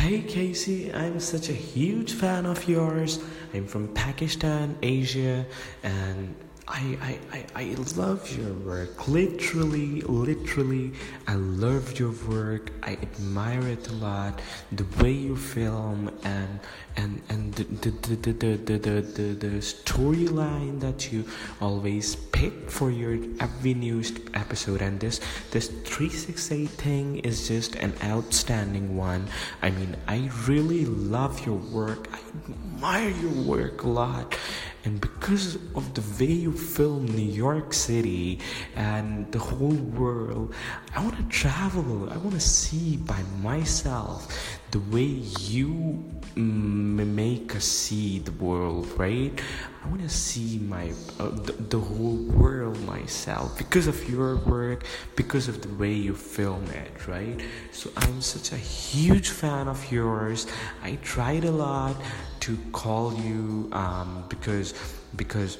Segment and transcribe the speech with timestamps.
[0.00, 3.22] Hey Casey, I'm such a huge fan of yours.
[3.52, 5.44] I'm from Pakistan, Asia,
[5.82, 6.34] and
[6.72, 7.64] I, I, I,
[7.96, 9.08] love your work.
[9.08, 10.92] Literally, literally,
[11.26, 12.70] I love your work.
[12.84, 14.40] I admire it a lot.
[14.70, 16.60] The way you film and
[16.96, 21.24] and and the the the the the the, the, storyline that you
[21.60, 24.02] always pick for your every new
[24.34, 29.26] episode and this this 368 thing is just an outstanding one.
[29.62, 32.08] I mean, I really love your work.
[32.12, 32.20] I
[32.52, 34.36] admire your work a lot
[34.84, 38.38] and because of the way you film New York City
[38.74, 40.54] and the whole world,
[40.96, 42.08] I want to travel.
[42.10, 44.32] I want to see by myself
[44.70, 46.02] the way you
[46.36, 49.38] make us see the world, right?
[49.84, 54.84] I want to see my uh, the, the whole world myself because of your work,
[55.16, 57.40] because of the way you film it, right?
[57.72, 60.46] So I'm such a huge fan of yours.
[60.82, 61.96] I tried a lot
[62.40, 64.74] to call you um, because
[65.16, 65.58] because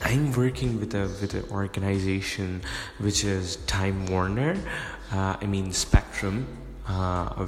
[0.00, 2.62] I'm working with a with an organization
[2.98, 4.56] which is Time Warner.
[5.12, 6.46] Uh, I mean Spectrum.
[6.86, 7.46] Uh,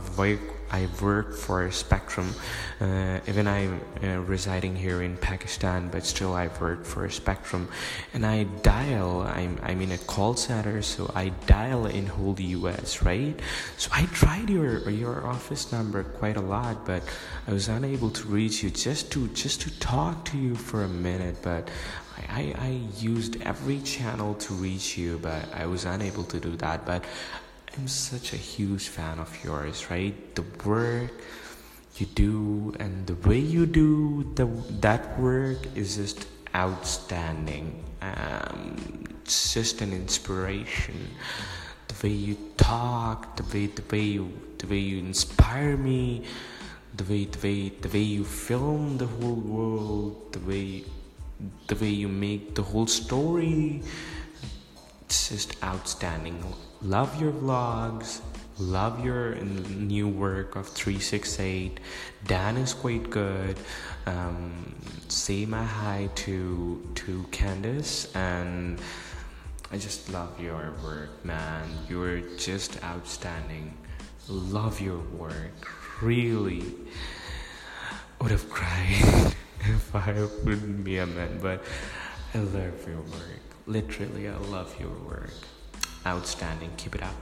[0.71, 2.35] I work for Spectrum.
[2.81, 7.69] Uh, even I'm uh, residing here in Pakistan, but still I work for Spectrum,
[8.13, 9.23] and I dial.
[9.23, 13.03] I'm I'm in a call center, so I dial in whole the U.S.
[13.03, 13.39] Right.
[13.77, 17.03] So I tried your your office number quite a lot, but
[17.47, 18.71] I was unable to reach you.
[18.71, 21.71] Just to just to talk to you for a minute, but
[22.19, 26.57] I, I, I used every channel to reach you, but I was unable to do
[26.57, 26.85] that.
[26.87, 27.05] But
[27.79, 30.15] I'm such a huge fan of yours, right?
[30.35, 31.13] The work
[31.99, 34.47] you do and the way you do the
[34.81, 37.85] that work is just outstanding.
[38.01, 41.11] Um, it's just an inspiration.
[41.89, 46.25] The way you talk, the way the way you the way you inspire me,
[46.97, 50.85] the way the way the way you film the whole world, the way
[51.67, 53.83] the way you make the whole story.
[55.29, 56.43] Just outstanding.
[56.83, 58.21] Love your vlogs
[58.59, 61.79] love your new work of 368
[62.27, 63.57] dan is quite good.
[64.07, 64.75] Um,
[65.09, 68.81] say my hi to to Candice and
[69.71, 71.69] i just love your work man.
[71.89, 73.77] You're just outstanding.
[74.29, 75.69] Love your work.
[76.01, 76.65] Really
[78.21, 80.13] would have cried if i
[80.45, 81.63] wouldn't be a man but
[82.35, 85.33] i love your work literally i love your work
[86.07, 86.71] outstanding.
[86.77, 87.15] Keep it up.